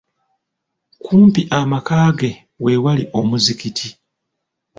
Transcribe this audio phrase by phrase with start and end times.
[1.03, 2.31] Kumpi n'amaka ge
[2.63, 3.87] we waali omuzigiti.